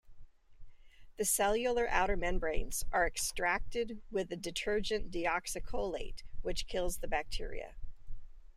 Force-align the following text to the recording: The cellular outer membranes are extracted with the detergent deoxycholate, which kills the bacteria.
The 1.17 1.25
cellular 1.25 1.87
outer 1.87 2.17
membranes 2.17 2.83
are 2.91 3.05
extracted 3.05 4.01
with 4.09 4.29
the 4.29 4.35
detergent 4.35 5.11
deoxycholate, 5.11 6.23
which 6.41 6.65
kills 6.65 6.97
the 7.01 7.07
bacteria. 7.07 7.75